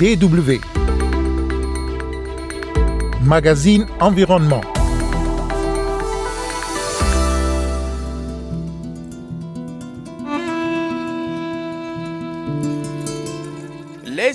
DW. 0.00 0.60
Magazine 3.22 3.84
Environnement. 4.00 4.79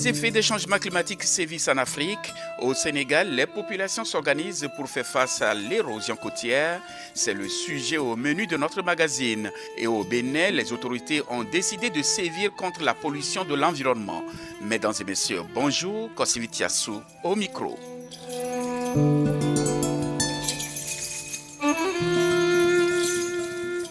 Les 0.05 0.11
effets 0.11 0.29
des 0.29 0.43
changements 0.43 0.77
climatiques 0.77 1.23
sévissent 1.23 1.67
en 1.67 1.77
Afrique. 1.77 2.31
Au 2.59 2.75
Sénégal, 2.75 3.31
les 3.33 3.47
populations 3.47 4.05
s'organisent 4.05 4.69
pour 4.75 4.87
faire 4.87 5.03
face 5.03 5.41
à 5.41 5.55
l'érosion 5.55 6.15
côtière. 6.15 6.79
C'est 7.15 7.33
le 7.33 7.49
sujet 7.49 7.97
au 7.97 8.15
menu 8.15 8.45
de 8.45 8.55
notre 8.55 8.83
magazine. 8.83 9.51
Et 9.79 9.87
au 9.87 10.03
Bénin, 10.03 10.51
les 10.51 10.71
autorités 10.71 11.23
ont 11.27 11.43
décidé 11.43 11.89
de 11.89 12.03
sévir 12.03 12.53
contre 12.53 12.83
la 12.83 12.93
pollution 12.93 13.45
de 13.45 13.55
l'environnement. 13.55 14.23
Mesdames 14.61 14.93
et 14.99 15.03
messieurs, 15.05 15.41
bonjour. 15.55 16.13
Kosivitiasu 16.13 16.91
au 17.23 17.35
micro. 17.35 17.75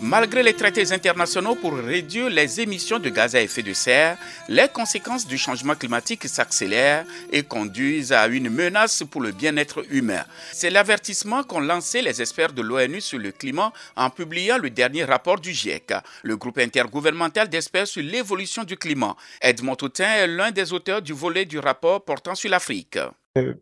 Malgré 0.07 0.43
les 0.43 0.53
traités 0.53 0.93
internationaux 0.93 1.55
pour 1.55 1.73
réduire 1.73 2.29
les 2.29 2.61
émissions 2.61 2.99
de 2.99 3.09
gaz 3.09 3.35
à 3.35 3.41
effet 3.41 3.63
de 3.63 3.73
serre, 3.73 4.19
les 4.51 4.69
conséquences 4.69 5.27
du 5.27 5.39
changement 5.39 5.75
climatique 5.75 6.29
s'accélèrent 6.29 7.07
et 7.33 7.43
conduisent 7.43 8.13
à 8.13 8.27
une 8.27 8.51
menace 8.51 9.03
pour 9.11 9.23
le 9.23 9.33
bien-être 9.33 9.83
humain. 9.91 10.23
C'est 10.53 10.69
l'avertissement 10.69 11.43
qu'ont 11.43 11.61
lancé 11.61 12.03
les 12.03 12.21
experts 12.21 12.53
de 12.53 12.61
l'ONU 12.61 13.01
sur 13.01 13.19
le 13.19 13.33
climat 13.33 13.73
en 13.97 14.11
publiant 14.11 14.59
le 14.59 14.69
dernier 14.69 15.05
rapport 15.05 15.41
du 15.41 15.55
GIEC, 15.55 15.95
le 16.23 16.37
groupe 16.37 16.59
intergouvernemental 16.59 17.49
d'experts 17.49 17.87
sur 17.87 18.03
l'évolution 18.03 18.63
du 18.65 18.77
climat. 18.77 19.17
Edmond 19.41 19.77
Toutin 19.77 20.17
est 20.17 20.27
l'un 20.27 20.51
des 20.51 20.75
auteurs 20.75 21.01
du 21.01 21.15
volet 21.15 21.47
du 21.47 21.59
rapport 21.59 22.05
portant 22.05 22.35
sur 22.35 22.51
l'Afrique. 22.51 22.99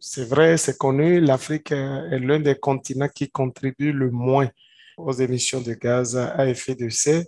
C'est 0.01 0.29
vrai, 0.29 0.57
c'est 0.57 0.77
connu, 0.77 1.21
l'Afrique 1.21 1.71
est 1.71 2.19
l'un 2.19 2.41
des 2.41 2.57
continents 2.57 3.09
qui 3.09 3.31
contribue 3.31 3.93
le 3.93 4.11
moins 4.11 4.49
aux 4.97 5.13
émissions 5.13 5.61
de 5.61 5.75
gaz 5.75 6.17
à 6.17 6.49
effet 6.49 6.75
de 6.75 6.89
serre, 6.89 7.25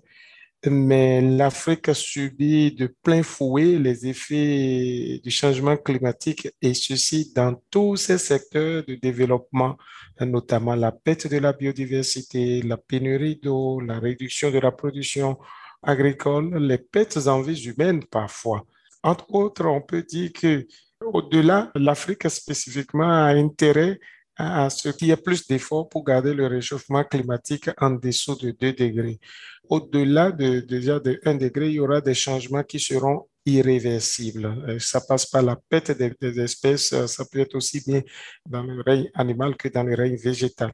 mais 0.67 1.21
l'Afrique 1.21 1.95
subit 1.95 2.73
de 2.73 2.87
plein 3.03 3.23
fouet 3.23 3.79
les 3.79 4.07
effets 4.07 5.21
du 5.23 5.31
changement 5.31 5.77
climatique 5.77 6.49
et 6.63 6.75
ceci 6.75 7.33
dans 7.35 7.61
tous 7.71 7.97
ces 7.97 8.19
secteurs 8.19 8.83
de 8.87 8.95
développement, 8.95 9.77
notamment 10.21 10.75
la 10.75 10.93
perte 10.93 11.27
de 11.27 11.39
la 11.39 11.53
biodiversité, 11.53 12.63
la 12.63 12.77
pénurie 12.77 13.37
d'eau, 13.43 13.81
la 13.81 13.99
réduction 13.99 14.51
de 14.51 14.59
la 14.59 14.73
production 14.73 15.39
agricole, 15.83 16.57
les 16.57 16.79
pertes 16.79 17.27
en 17.27 17.43
vies 17.43 17.67
humaines 17.67 18.05
parfois. 18.05 18.65
Entre 19.03 19.35
autres, 19.35 19.67
on 19.67 19.83
peut 19.83 20.03
dire 20.03 20.33
que 20.33 20.67
au-delà, 21.01 21.71
l'Afrique 21.75 22.31
spécifiquement 22.31 23.11
a 23.11 23.35
intérêt 23.35 24.01
à 24.37 24.69
ce 24.71 24.89
qu'il 24.91 25.09
y 25.09 25.11
ait 25.11 25.17
plus 25.17 25.47
d'efforts 25.47 25.89
pour 25.89 26.05
garder 26.05 26.35
le 26.35 26.47
réchauffement 26.47 27.05
climatique 27.05 27.71
en 27.79 27.91
dessous 27.91 28.37
de 28.37 28.51
2 28.51 28.73
degrés. 28.73 29.21
Au-delà 29.69 30.33
de, 30.33 30.61
déjà 30.61 30.99
de 31.01 31.21
1 31.25 31.35
degré, 31.35 31.69
il 31.69 31.75
y 31.75 31.81
aura 31.81 32.01
des 32.01 32.15
changements 32.15 32.63
qui 32.63 32.81
seront 32.81 33.27
irréversibles. 33.47 34.79
Ça 34.81 35.01
passe 35.01 35.27
par 35.27 35.43
la 35.43 35.57
perte 35.57 35.93
des, 35.93 36.41
espèces, 36.41 37.07
ça 37.07 37.25
peut 37.31 37.41
être 37.41 37.55
aussi 37.55 37.83
bien 37.87 38.03
dans 38.47 38.63
le 38.63 38.83
règne 38.83 39.11
animal 39.15 39.57
que 39.57 39.69
dans 39.69 39.85
le 39.85 39.95
règne 39.95 40.17
végétal. 40.17 40.73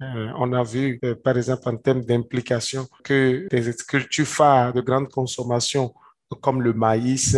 Euh, 0.00 0.32
on 0.36 0.52
a 0.52 0.62
vu, 0.62 0.98
euh, 1.04 1.16
par 1.16 1.36
exemple, 1.36 1.68
en 1.68 1.76
termes 1.76 2.04
d'implication, 2.04 2.86
que 3.02 3.48
des 3.50 3.74
cultures 3.86 4.26
phares 4.26 4.72
de 4.72 4.80
grande 4.80 5.08
consommation, 5.08 5.92
comme 6.40 6.62
le 6.62 6.72
maïs, 6.72 7.36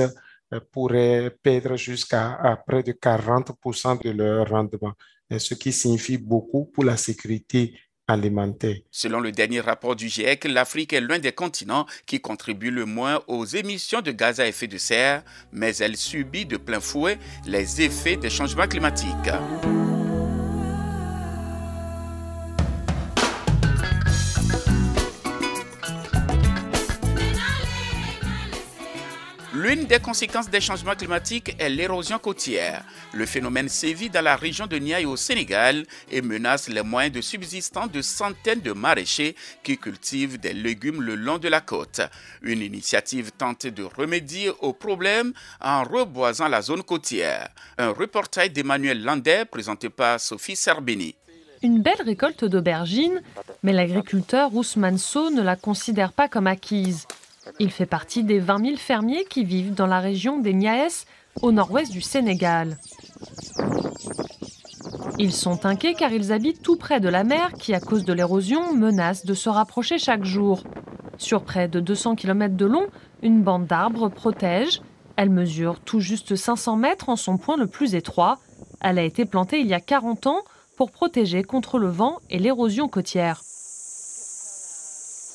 euh, 0.53 0.61
pourraient 0.71 1.31
perdre 1.43 1.77
jusqu'à 1.77 2.63
près 2.67 2.83
de 2.83 2.93
40% 2.93 3.97
de 4.05 4.11
leur 4.11 4.49
rendement 4.49 4.93
ce 5.39 5.55
qui 5.55 5.73
signifie 5.73 6.19
beaucoup 6.19 6.65
pour 6.65 6.85
la 6.85 6.97
sécurité 6.97 7.75
alimentaire. 8.11 8.77
Selon 8.91 9.21
le 9.21 9.33
dernier 9.33 9.61
rapport 9.61 9.97
du 9.97 10.09
GIEC, 10.09 10.45
l'Afrique 10.45 10.93
est 10.93 11.01
l'un 11.01 11.19
des 11.19 11.33
continents 11.33 11.87
qui 12.07 12.21
contribue 12.21 12.71
le 12.71 12.85
moins 12.85 13.23
aux 13.29 13.45
émissions 13.45 14.01
de 14.01 14.11
gaz 14.11 14.41
à 14.41 14.47
effet 14.47 14.67
de 14.67 14.79
serre, 14.79 15.23
mais 15.53 15.77
elle 15.77 15.97
subit 15.97 16.47
de 16.47 16.57
plein 16.57 16.81
fouet 16.81 17.19
les 17.47 17.83
effets 17.83 18.17
des 18.17 18.31
changements 18.31 18.69
climatiques. 18.69 19.31
L'une 29.71 29.85
des 29.85 30.01
conséquences 30.01 30.51
des 30.51 30.61
changements 30.61 30.97
climatiques 30.97 31.55
est 31.61 31.69
l'érosion 31.69 32.19
côtière. 32.19 32.83
Le 33.13 33.25
phénomène 33.25 33.69
sévit 33.69 34.11
dans 34.11 34.21
la 34.21 34.35
région 34.35 34.67
de 34.67 34.77
Niayes 34.77 35.07
au 35.07 35.15
Sénégal 35.15 35.87
et 36.11 36.23
menace 36.23 36.69
les 36.69 36.83
moyens 36.83 37.15
de 37.15 37.21
subsistance 37.21 37.89
de 37.93 38.03
centaines 38.03 38.63
de 38.63 38.73
maraîchers 38.73 39.37
qui 39.63 39.79
cultivent 39.79 40.41
des 40.41 40.55
légumes 40.55 41.01
le 41.01 41.15
long 41.15 41.39
de 41.39 41.47
la 41.47 41.61
côte. 41.61 42.01
Une 42.43 42.63
initiative 42.63 43.31
tente 43.31 43.69
de 43.69 43.85
remédier 43.85 44.51
au 44.59 44.73
problème 44.73 45.33
en 45.61 45.85
reboisant 45.85 46.49
la 46.49 46.63
zone 46.63 46.83
côtière. 46.83 47.49
Un 47.79 47.91
reportage 47.91 48.51
d'Emmanuel 48.51 49.05
Landais 49.05 49.45
présenté 49.45 49.89
par 49.89 50.19
Sophie 50.19 50.57
Serbini. 50.57 51.15
Une 51.63 51.81
belle 51.81 52.03
récolte 52.05 52.45
d'aubergines, 52.45 53.23
mais 53.63 53.73
l'agriculteur 53.73 54.53
Ousmane 54.53 54.99
So 54.99 55.31
ne 55.31 55.43
la 55.43 55.55
considère 55.55 56.13
pas 56.13 56.27
comme 56.27 56.49
acquise. 56.49 57.07
Il 57.59 57.71
fait 57.71 57.87
partie 57.87 58.25
des 58.25 58.39
20 58.39 58.65
000 58.65 58.77
fermiers 58.77 59.25
qui 59.25 59.45
vivent 59.45 59.75
dans 59.75 59.87
la 59.87 60.01
région 60.01 60.39
des 60.39 60.55
Niayes, 60.55 61.05
au 61.43 61.53
nord-ouest 61.53 61.91
du 61.93 62.01
Sénégal. 62.01 62.79
Ils 65.19 65.33
sont 65.33 65.67
inquiets 65.67 65.95
car 65.95 66.13
ils 66.13 66.33
habitent 66.33 66.63
tout 66.63 66.77
près 66.77 67.01
de 67.01 67.09
la 67.09 67.25
mer 67.25 67.53
qui, 67.55 67.75
à 67.75 67.81
cause 67.81 68.05
de 68.05 68.13
l'érosion, 68.13 68.75
menace 68.75 69.27
de 69.27 69.35
se 69.35 69.49
rapprocher 69.49 69.99
chaque 69.99 70.25
jour. 70.25 70.63
Sur 71.19 71.43
près 71.43 71.69
de 71.69 71.81
200 71.81 72.17
km 72.17 72.57
de 72.57 72.67
long, 72.67 72.87
une 73.23 73.43
bande 73.43 73.67
d'arbres 73.67 74.09
protège. 74.09 74.81
Elle 75.17 75.31
mesure 75.31 75.81
tout 75.81 76.01
juste 76.01 76.37
500 76.37 76.77
mètres 76.77 77.11
en 77.11 77.17
son 77.17 77.37
point 77.37 77.59
le 77.59 77.67
plus 77.67 77.95
étroit. 77.95 78.39
Elle 78.81 78.99
a 78.99 79.03
été 79.03 79.27
plantée 79.27 79.61
il 79.61 79.67
y 79.67 79.75
a 79.75 79.81
40 79.81 80.27
ans 80.27 80.41
pour 80.77 80.91
protéger 80.91 81.43
contre 81.43 81.79
le 81.79 81.89
vent 81.89 82.17
et 82.31 82.39
l'érosion 82.39 82.89
côtière. 82.89 83.43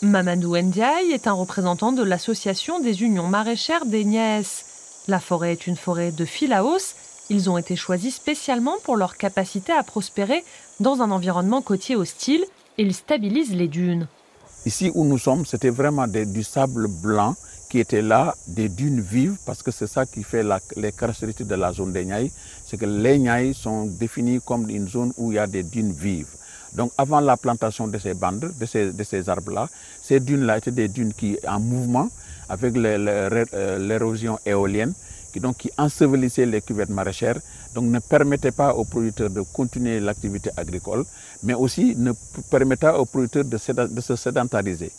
Mamadou 0.05 0.55
Ndiaye 0.55 1.11
est 1.13 1.27
un 1.27 1.33
représentant 1.33 1.91
de 1.91 2.03
l'association 2.03 2.79
des 2.79 3.01
unions 3.01 3.27
maraîchères 3.27 3.85
des 3.85 4.05
Niès. 4.05 4.65
La 5.07 5.19
forêt 5.19 5.53
est 5.53 5.65
une 5.67 5.75
forêt 5.75 6.11
de 6.11 6.25
Philaos. 6.25 6.93
Ils 7.29 7.49
ont 7.49 7.57
été 7.57 7.75
choisis 7.75 8.15
spécialement 8.15 8.75
pour 8.83 8.97
leur 8.97 9.17
capacité 9.17 9.73
à 9.73 9.81
prospérer 9.81 10.43
dans 10.79 11.01
un 11.01 11.09
environnement 11.09 11.63
côtier 11.63 11.95
hostile. 11.95 12.45
Ils 12.77 12.93
stabilisent 12.93 13.55
les 13.55 13.67
dunes. 13.67 14.07
Ici 14.67 14.91
où 14.93 15.05
nous 15.05 15.17
sommes, 15.17 15.45
c'était 15.45 15.69
vraiment 15.71 16.07
du 16.07 16.43
sable 16.43 16.87
blanc 16.87 17.35
qui 17.71 17.79
était 17.79 18.03
là, 18.03 18.35
des 18.47 18.69
dunes 18.69 19.01
vives, 19.01 19.37
parce 19.45 19.63
que 19.63 19.71
c'est 19.71 19.87
ça 19.87 20.05
qui 20.05 20.21
fait 20.21 20.45
les 20.75 20.91
caractéristiques 20.91 21.47
de 21.47 21.55
la 21.55 21.73
zone 21.73 21.91
des 21.93 22.05
Niayes. 22.05 22.31
C'est 22.65 22.77
que 22.77 22.85
les 22.85 23.17
Niayes 23.17 23.55
sont 23.55 23.85
définis 23.85 24.39
comme 24.45 24.69
une 24.69 24.87
zone 24.87 25.13
où 25.17 25.31
il 25.31 25.35
y 25.35 25.39
a 25.39 25.47
des 25.47 25.63
dunes 25.63 25.93
vives. 25.93 26.27
Donc 26.75 26.91
avant 26.97 27.19
la 27.19 27.37
plantation 27.37 27.87
de 27.87 27.97
ces 27.97 28.13
bandes, 28.13 28.51
de 28.59 28.65
ces, 28.65 28.91
de 28.91 29.03
ces 29.03 29.29
arbres-là, 29.29 29.67
ces 30.01 30.19
dunes-là 30.19 30.57
étaient 30.57 30.71
des 30.71 30.87
dunes 30.87 31.13
qui 31.13 31.37
en 31.47 31.59
mouvement 31.59 32.09
avec 32.49 32.75
l'érosion 32.75 34.37
éolienne 34.45 34.93
qui, 35.35 35.41
donc, 35.41 35.57
qui 35.57 35.69
ensevelissaient 35.77 36.45
les 36.45 36.61
cuvettes 36.61 36.89
maraîchères, 36.89 37.39
donc 37.73 37.85
ne 37.85 37.99
permettaient 37.99 38.53
pas 38.53 38.73
aux 38.73 38.85
producteurs 38.85 39.29
de 39.29 39.41
continuer 39.41 39.99
l'activité 39.99 40.49
agricole, 40.55 41.03
mais 41.43 41.53
aussi 41.53 41.93
ne 41.97 42.13
permettaient 42.49 42.87
aux 43.01 43.05
producteurs 43.05 43.43
de, 43.43 43.57
de 43.87 44.01
se 44.01 44.15
sédentariser. 44.15 44.91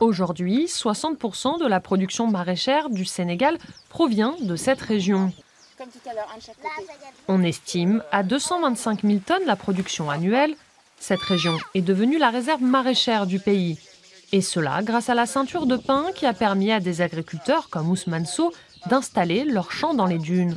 Aujourd'hui, 0.00 0.66
60% 0.66 1.60
de 1.62 1.68
la 1.68 1.78
production 1.80 2.26
maraîchère 2.26 2.90
du 2.90 3.04
Sénégal 3.04 3.56
provient 3.88 4.34
de 4.42 4.56
cette 4.56 4.80
région. 4.80 5.32
On 7.28 7.42
estime 7.44 8.02
à 8.10 8.22
225 8.24 9.02
000 9.02 9.20
tonnes 9.24 9.46
la 9.46 9.56
production 9.56 10.10
annuelle 10.10 10.54
cette 10.98 11.20
région 11.20 11.56
est 11.74 11.82
devenue 11.82 12.18
la 12.18 12.30
réserve 12.30 12.62
maraîchère 12.62 13.26
du 13.26 13.38
pays. 13.38 13.78
Et 14.32 14.40
cela 14.40 14.82
grâce 14.82 15.08
à 15.08 15.14
la 15.14 15.26
ceinture 15.26 15.66
de 15.66 15.76
pin 15.76 16.06
qui 16.14 16.26
a 16.26 16.32
permis 16.32 16.72
à 16.72 16.80
des 16.80 17.00
agriculteurs 17.00 17.68
comme 17.70 17.90
Ousmane 17.90 18.26
d'installer 18.88 19.44
leurs 19.44 19.72
champs 19.72 19.94
dans 19.94 20.06
les 20.06 20.18
dunes. 20.18 20.56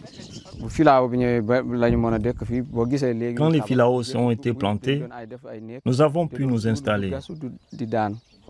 Quand 3.37 3.49
les 3.49 3.61
filaos 3.61 4.15
ont 4.15 4.31
été 4.31 4.53
plantés, 4.53 5.03
nous 5.85 6.01
avons 6.01 6.27
pu 6.27 6.45
nous 6.45 6.67
installer. 6.67 7.13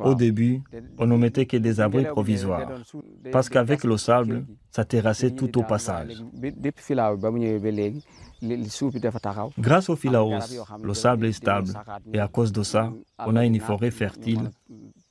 Au 0.04 0.16
début, 0.16 0.62
on 0.98 1.06
ne 1.08 1.18
mettait 1.18 1.46
que 1.46 1.58
des 1.58 1.80
abris 1.80 2.06
provisoires, 2.06 2.72
parce 3.32 3.50
qu'avec 3.50 3.84
le 3.84 3.98
sable, 3.98 4.46
ça 4.72 4.86
terrassait 4.86 5.32
tout 5.32 5.58
au 5.58 5.64
passage. 5.64 6.24
Grâce 9.60 9.90
au 9.90 9.96
filaos, 9.96 10.40
le 10.82 10.94
sable 10.94 11.26
est 11.26 11.34
stable 11.34 11.74
et 12.14 12.20
à 12.20 12.28
cause 12.28 12.52
de 12.52 12.64
ça, 12.64 12.92
on 13.20 13.36
a 13.36 13.46
une 13.46 13.60
forêt 13.60 13.92
fertile, 13.92 14.52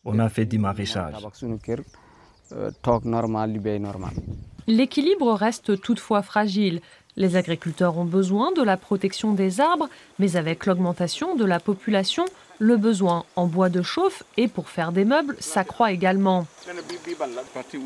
on 0.05 0.19
a 0.19 0.29
fait 0.29 0.46
du 0.46 0.58
maraîchage. 0.58 1.14
L'équilibre 4.67 5.32
reste 5.34 5.81
toutefois 5.81 6.23
fragile. 6.23 6.81
Les 7.19 7.35
agriculteurs 7.35 7.99
ont 7.99 8.05
besoin 8.05 8.53
de 8.53 8.62
la 8.62 8.76
protection 8.76 9.32
des 9.32 9.61
arbres, 9.61 9.88
mais 10.20 10.37
avec 10.37 10.67
l'augmentation 10.67 11.35
de 11.35 11.44
la 11.44 11.59
population, 11.59 12.25
le 12.61 12.76
besoin 12.76 13.25
en 13.35 13.47
bois 13.47 13.70
de 13.70 13.82
chauffe 13.82 14.23
et 14.37 14.47
pour 14.47 14.69
faire 14.69 14.93
des 14.93 15.05
meubles 15.05 15.35
s'accroît 15.41 15.91
également. 15.91 16.47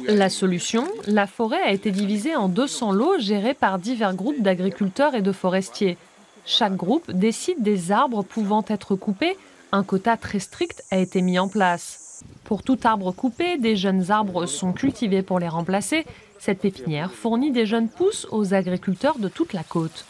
La 0.06 0.28
solution, 0.28 0.86
la 1.06 1.26
forêt 1.26 1.62
a 1.62 1.72
été 1.72 1.90
divisée 1.90 2.36
en 2.36 2.50
200 2.50 2.92
lots 2.92 3.18
gérés 3.18 3.54
par 3.54 3.78
divers 3.78 4.14
groupes 4.14 4.42
d'agriculteurs 4.42 5.14
et 5.14 5.22
de 5.22 5.32
forestiers. 5.32 5.96
Chaque 6.44 6.76
groupe 6.76 7.10
décide 7.10 7.62
des 7.62 7.90
arbres 7.90 8.22
pouvant 8.22 8.64
être 8.68 8.96
coupés. 8.96 9.38
Un 9.72 9.82
quota 9.82 10.18
très 10.18 10.40
strict 10.40 10.84
a 10.90 10.98
été 10.98 11.22
mis 11.22 11.38
en 11.38 11.48
place. 11.48 12.01
Pour 12.52 12.62
tout 12.62 12.78
arbre 12.84 13.12
coupé, 13.12 13.56
des 13.56 13.76
jeunes 13.76 14.10
arbres 14.10 14.44
sont 14.44 14.74
cultivés 14.74 15.22
pour 15.22 15.38
les 15.38 15.48
remplacer 15.48 16.04
cette 16.38 16.58
pépinière 16.58 17.10
fournit 17.10 17.50
des 17.50 17.64
jeunes 17.64 17.88
pousses 17.88 18.26
aux 18.30 18.52
agriculteurs 18.52 19.18
de 19.18 19.28
toute 19.28 19.54
la 19.54 19.62
côte. 19.62 20.04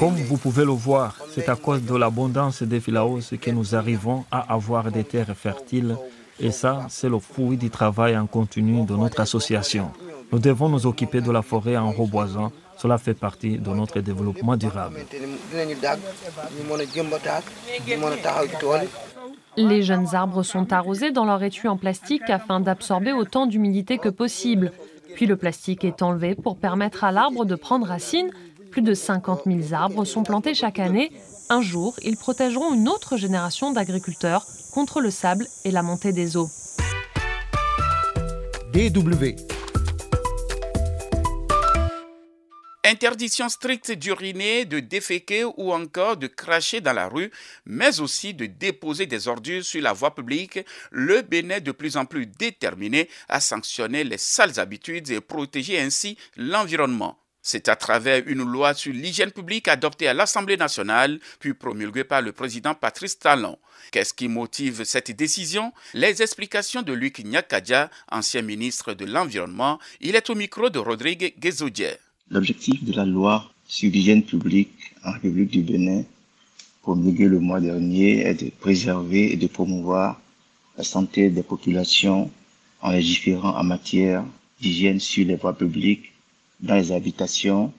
Comme 0.00 0.16
vous 0.16 0.36
pouvez 0.36 0.64
le 0.64 0.72
voir, 0.72 1.14
c'est 1.32 1.48
à 1.48 1.54
cause 1.54 1.80
de 1.82 1.94
l'abondance 1.94 2.64
des 2.64 2.80
filaos 2.80 3.20
que 3.40 3.50
nous 3.52 3.76
arrivons 3.76 4.24
à 4.32 4.52
avoir 4.52 4.90
des 4.90 5.04
terres 5.04 5.36
fertiles. 5.36 5.96
Et 6.40 6.50
ça, 6.50 6.86
c'est 6.88 7.08
le 7.08 7.20
fruit 7.20 7.56
du 7.56 7.70
travail 7.70 8.18
en 8.18 8.26
continu 8.26 8.84
de 8.84 8.96
notre 8.96 9.20
association. 9.20 9.92
Nous 10.32 10.40
devons 10.40 10.68
nous 10.68 10.86
occuper 10.86 11.20
de 11.20 11.30
la 11.30 11.42
forêt 11.42 11.76
en 11.76 11.92
reboisant. 11.92 12.50
Cela 12.76 12.98
fait 12.98 13.14
partie 13.14 13.58
de 13.58 13.70
notre 13.70 14.00
développement 14.00 14.56
durable. 14.56 15.00
Les 19.56 19.82
jeunes 19.82 20.14
arbres 20.14 20.42
sont 20.42 20.72
arrosés 20.72 21.10
dans 21.10 21.24
leur 21.24 21.42
étui 21.42 21.68
en 21.68 21.76
plastique 21.76 22.28
afin 22.28 22.60
d'absorber 22.60 23.12
autant 23.12 23.46
d'humidité 23.46 23.98
que 23.98 24.10
possible. 24.10 24.72
Puis 25.14 25.26
le 25.26 25.36
plastique 25.36 25.84
est 25.84 26.02
enlevé 26.02 26.34
pour 26.34 26.58
permettre 26.58 27.04
à 27.04 27.12
l'arbre 27.12 27.44
de 27.46 27.54
prendre 27.54 27.86
racine. 27.86 28.30
Plus 28.70 28.82
de 28.82 28.92
50 28.92 29.42
000 29.46 29.72
arbres 29.72 30.04
sont 30.04 30.22
plantés 30.22 30.54
chaque 30.54 30.78
année. 30.78 31.10
Un 31.48 31.62
jour, 31.62 31.94
ils 32.02 32.16
protégeront 32.16 32.74
une 32.74 32.88
autre 32.88 33.16
génération 33.16 33.72
d'agriculteurs 33.72 34.44
contre 34.74 35.00
le 35.00 35.10
sable 35.10 35.46
et 35.64 35.70
la 35.70 35.82
montée 35.82 36.12
des 36.12 36.36
eaux. 36.36 36.48
DW 38.72 39.55
Interdiction 42.88 43.48
stricte 43.48 43.90
d'uriner, 43.90 44.64
de 44.64 44.78
déféquer 44.78 45.42
ou 45.42 45.72
encore 45.72 46.16
de 46.16 46.28
cracher 46.28 46.80
dans 46.80 46.92
la 46.92 47.08
rue, 47.08 47.32
mais 47.64 47.98
aussi 47.98 48.32
de 48.32 48.46
déposer 48.46 49.06
des 49.06 49.26
ordures 49.26 49.64
sur 49.64 49.82
la 49.82 49.92
voie 49.92 50.14
publique, 50.14 50.60
le 50.92 51.22
Bénin 51.22 51.56
est 51.56 51.62
de 51.62 51.72
plus 51.72 51.96
en 51.96 52.04
plus 52.04 52.26
déterminé 52.26 53.08
à 53.28 53.40
sanctionner 53.40 54.04
les 54.04 54.18
sales 54.18 54.60
habitudes 54.60 55.10
et 55.10 55.20
protéger 55.20 55.80
ainsi 55.80 56.16
l'environnement. 56.36 57.18
C'est 57.42 57.68
à 57.68 57.74
travers 57.74 58.22
une 58.28 58.44
loi 58.44 58.72
sur 58.72 58.92
l'hygiène 58.92 59.32
publique 59.32 59.66
adoptée 59.66 60.06
à 60.06 60.14
l'Assemblée 60.14 60.56
nationale, 60.56 61.18
puis 61.40 61.54
promulguée 61.54 62.04
par 62.04 62.22
le 62.22 62.30
président 62.30 62.76
Patrice 62.76 63.18
Talon. 63.18 63.58
Qu'est-ce 63.90 64.14
qui 64.14 64.28
motive 64.28 64.84
cette 64.84 65.10
décision? 65.10 65.72
Les 65.92 66.22
explications 66.22 66.82
de 66.82 66.92
Luc 66.92 67.18
Nyakadja, 67.18 67.90
ancien 68.12 68.42
ministre 68.42 68.94
de 68.94 69.06
l'Environnement. 69.06 69.80
Il 70.00 70.14
est 70.14 70.30
au 70.30 70.36
micro 70.36 70.70
de 70.70 70.78
Rodrigue 70.78 71.34
Guézaudier. 71.36 71.96
L'objectif 72.28 72.82
de 72.82 72.92
la 72.92 73.04
loi 73.04 73.48
sur 73.68 73.88
l'hygiène 73.88 74.24
publique 74.24 74.94
en 75.04 75.12
République 75.12 75.50
du 75.50 75.62
Bénin, 75.62 76.02
promulguée 76.82 77.28
le 77.28 77.38
mois 77.38 77.60
dernier, 77.60 78.26
est 78.26 78.42
de 78.42 78.50
préserver 78.50 79.32
et 79.32 79.36
de 79.36 79.46
promouvoir 79.46 80.20
la 80.76 80.82
santé 80.82 81.30
des 81.30 81.44
populations 81.44 82.28
en 82.82 82.90
légiférant 82.90 83.56
en 83.56 83.62
matière 83.62 84.24
d'hygiène 84.60 84.98
sur 84.98 85.24
les 85.24 85.36
voies 85.36 85.56
publiques, 85.56 86.12
dans 86.58 86.74
les 86.74 86.90
habitations, 86.90 87.72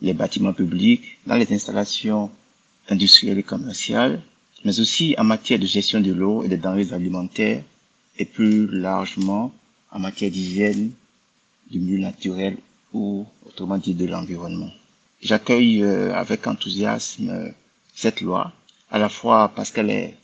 les 0.00 0.14
bâtiments 0.14 0.54
publics, 0.54 1.18
dans 1.26 1.36
les 1.36 1.52
installations 1.52 2.30
industrielles 2.88 3.38
et 3.38 3.42
commerciales, 3.42 4.22
mais 4.64 4.80
aussi 4.80 5.14
en 5.18 5.24
matière 5.24 5.58
de 5.58 5.66
gestion 5.66 6.00
de 6.00 6.12
l'eau 6.12 6.42
et 6.42 6.48
des 6.48 6.56
denrées 6.56 6.92
alimentaires, 6.92 7.62
et 8.18 8.24
plus 8.24 8.66
largement 8.66 9.52
en 9.90 9.98
matière 9.98 10.30
d'hygiène 10.30 10.90
du 11.70 11.80
milieu 11.80 11.98
naturel 11.98 12.56
ou 12.94 13.26
autrement 13.54 13.78
dit 13.78 13.94
de 13.94 14.06
l'environnement. 14.06 14.70
J'accueille 15.22 15.82
euh, 15.84 16.12
avec 16.12 16.46
enthousiasme 16.48 17.30
euh, 17.30 17.50
cette 17.94 18.20
loi, 18.20 18.52
à 18.90 18.98
la 18.98 19.08
fois 19.08 19.52
parce 19.54 19.70
qu'elle 19.70 19.90
est 19.90 20.16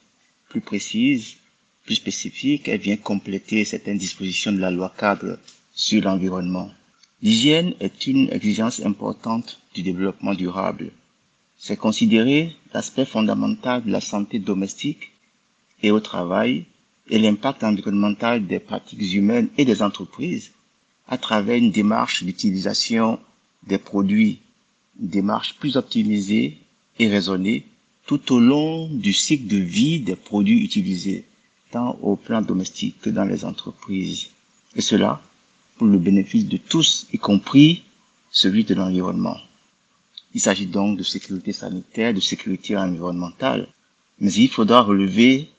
plus 0.48 0.60
précise, 0.60 1.36
plus 1.84 1.94
spécifique, 1.94 2.66
elle 2.66 2.80
vient 2.80 2.96
compléter 2.96 3.64
certaines 3.64 3.98
dispositions 3.98 4.50
de 4.50 4.58
la 4.58 4.72
loi 4.72 4.92
cadre 4.98 5.38
sur 5.72 6.02
l'environnement. 6.02 6.70
L'hygiène 7.22 7.74
est 7.78 8.06
une 8.08 8.28
exigence 8.32 8.80
importante 8.80 9.60
du 9.74 9.82
développement 9.82 10.34
durable. 10.34 10.90
C'est 11.56 11.76
considérer 11.76 12.56
l'aspect 12.74 13.04
fondamental 13.04 13.84
de 13.84 13.92
la 13.92 14.00
santé 14.00 14.40
domestique 14.40 15.12
et 15.84 15.92
au 15.92 16.00
travail 16.00 16.64
et 17.08 17.18
l'impact 17.20 17.62
environnemental 17.62 18.44
des 18.46 18.58
pratiques 18.58 19.12
humaines 19.14 19.50
et 19.56 19.64
des 19.64 19.82
entreprises 19.82 20.50
à 21.10 21.18
travers 21.18 21.56
une 21.56 21.72
démarche 21.72 22.22
d'utilisation 22.22 23.18
des 23.66 23.78
produits, 23.78 24.40
une 25.00 25.08
démarche 25.08 25.56
plus 25.56 25.76
optimisée 25.76 26.58
et 26.98 27.08
raisonnée 27.08 27.66
tout 28.06 28.32
au 28.32 28.40
long 28.40 28.88
du 28.88 29.12
cycle 29.12 29.46
de 29.48 29.56
vie 29.56 30.00
des 30.00 30.16
produits 30.16 30.64
utilisés, 30.64 31.24
tant 31.72 31.98
au 32.00 32.16
plan 32.16 32.40
domestique 32.40 33.00
que 33.00 33.10
dans 33.10 33.24
les 33.24 33.44
entreprises. 33.44 34.30
Et 34.76 34.80
cela 34.80 35.20
pour 35.76 35.86
le 35.86 35.98
bénéfice 35.98 36.46
de 36.46 36.58
tous, 36.58 37.06
y 37.12 37.18
compris 37.18 37.84
celui 38.30 38.64
de 38.64 38.74
l'environnement. 38.74 39.38
Il 40.34 40.40
s'agit 40.40 40.66
donc 40.66 40.98
de 40.98 41.02
sécurité 41.02 41.52
sanitaire, 41.52 42.14
de 42.14 42.20
sécurité 42.20 42.76
environnementale, 42.76 43.66
mais 44.20 44.32
il 44.32 44.48
faudra 44.48 44.82
relever 44.82 45.50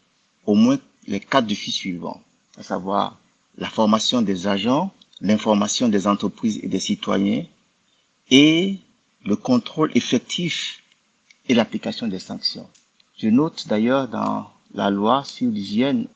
au 0.46 0.56
moins 0.56 0.78
les 1.08 1.20
quatre 1.20 1.48
défis 1.48 1.72
suivants, 1.72 2.22
à 2.58 2.64
savoir 2.64 3.18
la 3.58 3.70
formation 3.70 4.22
des 4.22 4.48
agents 4.48 4.94
l'information 5.22 5.88
des 5.88 6.08
entreprises 6.08 6.60
et 6.64 6.68
des 6.68 6.80
citoyens 6.80 7.46
et 8.30 8.80
le 9.26 9.36
contrôle 9.36 9.92
effectif 9.96 10.82
et 11.48 11.54
l'application 11.54 12.08
des 12.08 12.20
sanctions. 12.20 12.68
Je 13.18 13.28
note 13.28 13.68
d'ailleurs 13.68 14.08
dans 14.08 14.50
la 14.74 14.90
loi 14.90 15.24
sur 15.24 15.50
l'hygiène 15.50 16.08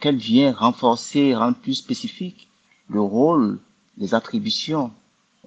qu'elle 0.00 0.16
vient 0.16 0.52
renforcer, 0.52 1.34
rendre 1.34 1.56
plus 1.56 1.74
spécifique 1.74 2.48
le 2.88 3.00
rôle, 3.00 3.58
les 3.98 4.14
attributions 4.14 4.92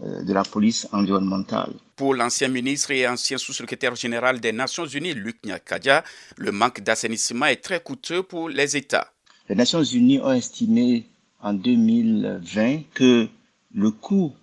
euh, 0.03 0.23
de 0.23 0.33
la 0.33 0.43
police 0.43 0.87
environnementale. 0.91 1.73
Pour 1.95 2.13
l'ancien 2.13 2.47
ministre 2.47 2.91
et 2.91 3.07
ancien 3.07 3.37
sous-secrétaire 3.37 3.95
général 3.95 4.39
des 4.39 4.51
Nations 4.51 4.85
Unies, 4.85 5.13
Luc 5.13 5.37
Nyakadia, 5.45 6.03
le 6.37 6.51
manque 6.51 6.81
d'assainissement 6.81 7.47
est 7.47 7.63
très 7.63 7.81
coûteux 7.81 8.21
pour 8.23 8.49
les 8.49 8.77
États. 8.77 9.11
Les 9.49 9.55
Nations 9.55 9.83
Unies 9.83 10.19
ont 10.19 10.33
estimé 10.33 11.07
en 11.41 11.53
2020 11.53 12.81
que 12.93 13.27
le 13.73 13.91
coût 13.91 14.33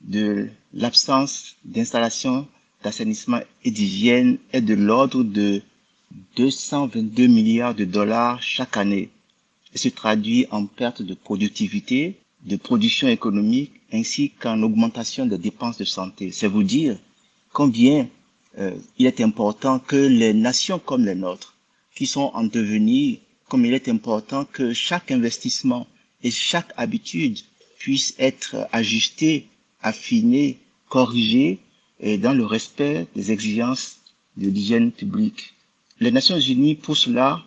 de 0.00 0.48
l'absence 0.72 1.56
d'installation 1.64 2.46
d'assainissement 2.82 3.40
et 3.64 3.70
d'hygiène 3.70 4.38
est 4.52 4.60
de 4.60 4.74
l'ordre 4.74 5.22
de 5.24 5.62
222 6.36 7.26
milliards 7.26 7.74
de 7.74 7.84
dollars 7.84 8.42
chaque 8.42 8.76
année 8.76 9.10
et 9.74 9.78
se 9.78 9.88
traduit 9.88 10.46
en 10.50 10.66
perte 10.66 11.02
de 11.02 11.14
productivité, 11.14 12.16
de 12.44 12.56
production 12.56 13.08
économique 13.08 13.72
ainsi 13.92 14.30
qu'en 14.30 14.62
augmentation 14.62 15.26
des 15.26 15.38
dépenses 15.38 15.76
de 15.78 15.84
santé. 15.84 16.30
C'est 16.30 16.46
vous 16.46 16.62
dire 16.62 16.96
combien 17.52 18.08
euh, 18.58 18.76
il 18.98 19.06
est 19.06 19.20
important 19.20 19.78
que 19.78 19.96
les 19.96 20.32
nations 20.32 20.78
comme 20.78 21.04
les 21.04 21.14
nôtres, 21.14 21.54
qui 21.94 22.06
sont 22.06 22.30
en 22.34 22.44
devenir, 22.44 23.18
comme 23.48 23.64
il 23.64 23.74
est 23.74 23.88
important 23.88 24.44
que 24.44 24.72
chaque 24.72 25.10
investissement 25.10 25.86
et 26.22 26.30
chaque 26.30 26.72
habitude 26.76 27.38
puisse 27.78 28.14
être 28.18 28.68
ajustée, 28.72 29.46
affinée, 29.82 30.58
corrigée 30.88 31.58
et 32.00 32.18
dans 32.18 32.32
le 32.32 32.44
respect 32.44 33.06
des 33.14 33.30
exigences 33.32 33.98
de 34.36 34.48
l'hygiène 34.48 34.92
publique. 34.92 35.54
Les 36.00 36.10
Nations 36.10 36.38
Unies, 36.38 36.74
pour 36.74 36.96
cela, 36.96 37.42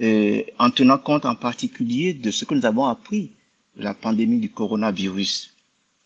euh, 0.00 0.42
en 0.58 0.70
tenant 0.70 0.98
compte 0.98 1.24
en 1.24 1.34
particulier 1.34 2.12
de 2.12 2.30
ce 2.30 2.44
que 2.44 2.54
nous 2.54 2.66
avons 2.66 2.86
appris 2.86 3.30
de 3.76 3.82
la 3.82 3.94
pandémie 3.94 4.38
du 4.38 4.50
coronavirus, 4.50 5.54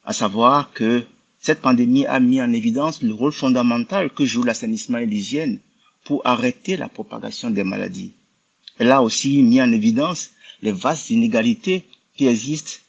à 0.04 0.12
savoir 0.12 0.72
que 0.72 1.04
cette 1.40 1.60
pandémie 1.60 2.06
a 2.06 2.20
mis 2.20 2.40
en 2.40 2.52
évidence 2.52 3.02
le 3.02 3.14
rôle 3.14 3.32
fondamental 3.32 4.10
que 4.10 4.24
joue 4.24 4.42
l'assainissement 4.42 4.98
et 4.98 5.06
l'hygiène 5.06 5.58
pour 6.04 6.22
arrêter 6.24 6.76
la 6.76 6.88
propagation 6.88 7.50
des 7.50 7.64
maladies. 7.64 8.12
Elle 8.78 8.92
a 8.92 9.02
aussi 9.02 9.42
mis 9.42 9.60
en 9.60 9.72
évidence 9.72 10.30
les 10.62 10.72
vastes 10.72 11.10
inégalités 11.10 11.84
qui 12.16 12.26
existe 12.26 12.82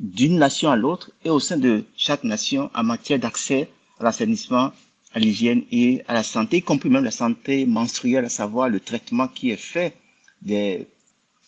d'une 0.00 0.36
nation 0.38 0.70
à 0.70 0.76
l'autre 0.76 1.10
et 1.24 1.30
au 1.30 1.40
sein 1.40 1.56
de 1.56 1.84
chaque 1.96 2.24
nation 2.24 2.70
en 2.74 2.82
matière 2.82 3.18
d'accès 3.18 3.68
à 4.00 4.04
l'assainissement, 4.04 4.72
à 5.14 5.18
l'hygiène 5.20 5.62
et 5.70 6.02
à 6.08 6.14
la 6.14 6.22
santé, 6.22 6.58
y 6.58 6.62
compris 6.62 6.88
même 6.90 7.04
la 7.04 7.10
santé 7.10 7.66
menstruelle, 7.66 8.24
à 8.24 8.28
savoir 8.28 8.68
le 8.68 8.80
traitement 8.80 9.28
qui 9.28 9.50
est 9.50 9.56
fait 9.56 9.94
des, 10.40 10.86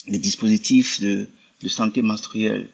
des 0.06 0.18
dispositifs 0.18 1.00
de, 1.00 1.28
de 1.62 1.68
santé 1.68 2.02
menstruelle. 2.02 2.68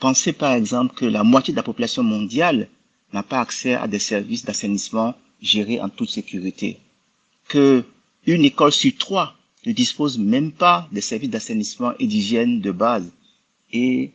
Pensez 0.00 0.32
par 0.32 0.52
exemple 0.52 0.94
que 0.94 1.06
la 1.06 1.22
moitié 1.24 1.52
de 1.52 1.56
la 1.56 1.62
population 1.62 2.02
mondiale 2.02 2.68
n'a 3.12 3.22
pas 3.22 3.40
accès 3.40 3.74
à 3.74 3.86
des 3.86 4.00
services 4.00 4.44
d'assainissement 4.44 5.14
gérés 5.40 5.80
en 5.80 5.88
toute 5.88 6.10
sécurité. 6.10 6.78
Que 7.48 7.84
une 8.26 8.44
école 8.44 8.72
sur 8.72 8.92
trois 8.98 9.36
ne 9.66 9.72
dispose 9.72 10.18
même 10.18 10.52
pas 10.52 10.88
des 10.92 11.00
services 11.00 11.30
d'assainissement 11.30 11.92
et 11.98 12.06
d'hygiène 12.06 12.60
de 12.60 12.70
base. 12.70 13.10
Et 13.74 14.12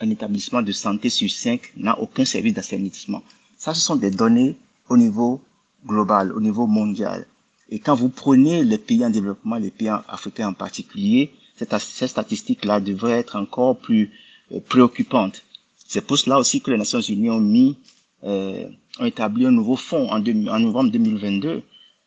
un 0.00 0.10
établissement 0.10 0.62
de 0.62 0.72
santé 0.72 1.10
sur 1.10 1.30
cinq 1.30 1.70
n'a 1.76 1.98
aucun 2.00 2.24
service 2.24 2.54
d'assainissement. 2.54 3.22
Ça, 3.56 3.74
ce 3.74 3.80
sont 3.82 3.96
des 3.96 4.10
données 4.10 4.56
au 4.88 4.96
niveau 4.96 5.40
global, 5.86 6.32
au 6.32 6.40
niveau 6.40 6.66
mondial. 6.66 7.26
Et 7.68 7.78
quand 7.78 7.94
vous 7.94 8.08
prenez 8.08 8.64
les 8.64 8.78
pays 8.78 9.04
en 9.04 9.10
développement, 9.10 9.56
les 9.56 9.70
pays 9.70 9.88
africains 10.08 10.48
en 10.48 10.52
particulier, 10.54 11.30
cette, 11.56 11.76
cette 11.78 12.08
statistique-là 12.08 12.80
devrait 12.80 13.12
être 13.18 13.36
encore 13.36 13.78
plus 13.78 14.10
euh, 14.52 14.60
préoccupante. 14.60 15.42
C'est 15.86 16.04
pour 16.06 16.18
cela 16.18 16.38
aussi 16.38 16.60
que 16.60 16.70
les 16.70 16.78
Nations 16.78 17.00
Unies 17.00 17.30
ont 17.30 17.40
mis, 17.40 17.76
euh, 18.24 18.66
ont 18.98 19.04
établi 19.04 19.46
un 19.46 19.50
nouveau 19.52 19.76
fonds 19.76 20.10
en, 20.10 20.20
en 20.26 20.58
novembre 20.58 20.90
2022, 20.90 21.62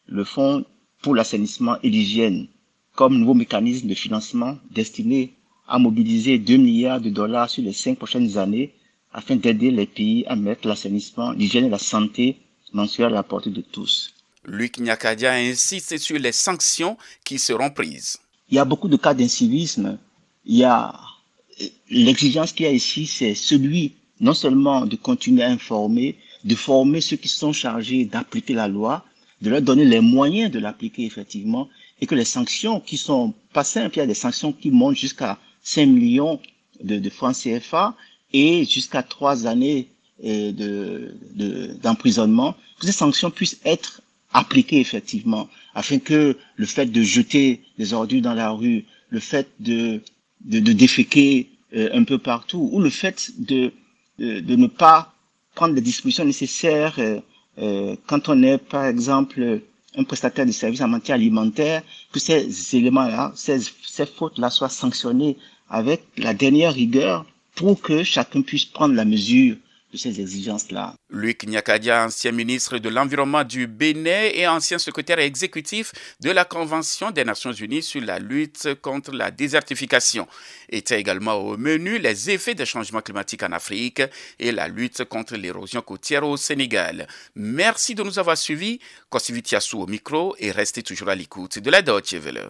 le 0.07 0.23
fonds 0.23 0.65
pour 1.01 1.15
l'assainissement 1.15 1.77
et 1.83 1.89
l'hygiène, 1.89 2.47
comme 2.95 3.17
nouveau 3.17 3.35
mécanisme 3.35 3.87
de 3.87 3.93
financement 3.93 4.57
destiné 4.71 5.33
à 5.67 5.79
mobiliser 5.79 6.37
2 6.37 6.57
milliards 6.57 7.01
de 7.01 7.09
dollars 7.09 7.49
sur 7.49 7.63
les 7.63 7.73
cinq 7.73 7.97
prochaines 7.97 8.37
années 8.37 8.73
afin 9.13 9.35
d'aider 9.35 9.71
les 9.71 9.85
pays 9.85 10.25
à 10.27 10.35
mettre 10.35 10.67
l'assainissement, 10.67 11.31
l'hygiène 11.31 11.65
et 11.65 11.69
la 11.69 11.79
santé 11.79 12.37
mensuelle 12.73 13.07
à 13.07 13.15
la 13.15 13.23
portée 13.23 13.49
de 13.49 13.61
tous. 13.61 14.13
Luc 14.45 14.77
Nyakadia 14.77 15.33
insiste 15.33 15.97
sur 15.97 16.19
les 16.19 16.31
sanctions 16.31 16.97
qui 17.23 17.39
seront 17.39 17.69
prises. 17.69 18.17
Il 18.49 18.55
y 18.55 18.59
a 18.59 18.65
beaucoup 18.65 18.87
de 18.87 18.97
cas 18.97 19.13
d'incivisme. 19.13 19.97
Il 20.45 20.57
y 20.57 20.63
a 20.63 20.93
l'exigence 21.89 22.51
qu'il 22.51 22.65
y 22.65 22.69
a 22.69 22.71
ici, 22.71 23.07
c'est 23.07 23.33
celui 23.33 23.93
non 24.19 24.33
seulement 24.33 24.85
de 24.85 24.95
continuer 24.95 25.43
à 25.43 25.49
informer, 25.49 26.17
de 26.43 26.55
former 26.55 27.01
ceux 27.01 27.17
qui 27.17 27.27
sont 27.27 27.53
chargés 27.53 28.05
d'appliquer 28.05 28.53
la 28.53 28.67
loi, 28.67 29.03
de 29.41 29.49
leur 29.49 29.61
donner 29.61 29.85
les 29.85 29.99
moyens 29.99 30.51
de 30.51 30.59
l'appliquer 30.59 31.05
effectivement, 31.05 31.69
et 32.01 32.05
que 32.05 32.15
les 32.15 32.25
sanctions 32.25 32.79
qui 32.79 32.97
sont 32.97 33.33
pas 33.53 33.63
simples, 33.63 33.95
il 33.95 33.99
y 33.99 34.03
a 34.03 34.07
des 34.07 34.13
sanctions 34.13 34.53
qui 34.53 34.69
montent 34.69 34.97
jusqu'à 34.97 35.39
5 35.65 35.87
millions 35.87 36.39
de, 36.81 36.99
de 36.99 37.09
francs 37.09 37.35
CFA 37.35 37.95
et 38.31 38.63
jusqu'à 38.65 39.03
trois 39.03 39.47
années 39.47 39.89
euh, 40.23 40.51
d'emprisonnement, 41.83 42.51
de, 42.51 42.79
que 42.79 42.85
ces 42.85 42.91
sanctions 42.93 43.31
puissent 43.31 43.59
être 43.65 44.01
appliquées 44.31 44.79
effectivement, 44.79 45.49
afin 45.73 45.97
que 45.99 46.37
le 46.55 46.65
fait 46.65 46.85
de 46.85 47.01
jeter 47.01 47.61
des 47.77 47.93
ordures 47.93 48.21
dans 48.21 48.33
la 48.33 48.51
rue, 48.51 48.85
le 49.09 49.19
fait 49.19 49.47
de, 49.59 50.01
de, 50.41 50.59
de 50.59 50.71
déféquer 50.73 51.49
euh, 51.75 51.89
un 51.93 52.03
peu 52.03 52.17
partout, 52.19 52.69
ou 52.71 52.79
le 52.79 52.89
fait 52.89 53.31
de, 53.39 53.71
de, 54.19 54.39
de, 54.41 54.55
ne 54.55 54.67
pas 54.67 55.13
prendre 55.55 55.73
les 55.73 55.81
dispositions 55.81 56.25
nécessaires 56.25 56.95
euh 56.99 57.19
quand 58.07 58.27
on 58.27 58.43
est, 58.43 58.57
par 58.57 58.83
exemple, 58.85 59.61
un 59.97 60.03
prestataire 60.03 60.45
de 60.45 60.51
services 60.51 60.81
en 60.81 60.89
matière 60.89 61.15
alimentaire, 61.15 61.81
que 62.11 62.19
ces 62.19 62.75
éléments-là, 62.75 63.31
ces, 63.35 63.59
ces 63.85 64.05
fautes-là 64.05 64.49
soient 64.49 64.67
sanctionnées 64.69 65.37
avec 65.69 66.03
la 66.17 66.33
dernière 66.33 66.73
rigueur 66.73 67.25
pour 67.55 67.81
que 67.81 68.03
chacun 68.03 68.41
puisse 68.41 68.65
prendre 68.65 68.95
la 68.95 69.05
mesure 69.05 69.55
de 69.91 69.97
ces 69.97 70.19
exigences-là. 70.19 70.93
Luc 71.09 71.45
Nyakadia, 71.45 72.05
ancien 72.05 72.33
ministre 72.33 72.77
de 72.79 72.89
l'Environnement 72.89 73.45
du 73.45 73.65
Bénin 73.65 74.29
et 74.33 74.45
ancien 74.45 74.77
secrétaire 74.77 75.19
exécutif 75.19 75.93
de 76.19 76.31
la 76.31 76.43
Convention 76.43 77.11
des 77.11 77.23
Nations 77.23 77.53
Unies 77.53 77.81
sur 77.81 78.01
la 78.01 78.19
lutte 78.19 78.75
contre 78.81 79.11
la 79.13 79.31
désertification, 79.31 80.27
était 80.69 80.99
également 80.99 81.35
au 81.35 81.55
menu 81.55 81.97
les 81.97 82.29
effets 82.29 82.55
des 82.55 82.65
changements 82.65 83.01
climatiques 83.01 83.43
en 83.43 83.53
Afrique 83.53 84.01
et 84.37 84.51
la 84.51 84.67
lutte 84.67 85.05
contre 85.05 85.37
l'érosion 85.37 85.81
côtière 85.81 86.27
au 86.27 86.35
Sénégal. 86.35 87.07
Merci 87.35 87.95
de 87.95 88.03
nous 88.03 88.19
avoir 88.19 88.37
suivis. 88.37 88.79
Kosivitiasu 89.09 89.77
au 89.77 89.87
micro 89.87 90.35
et 90.39 90.51
restez 90.51 90.83
toujours 90.83 91.09
à 91.09 91.15
l'écoute 91.15 91.59
de 91.59 91.71
la 91.71 91.81
Deutsche 91.81 92.15
Welle. 92.15 92.49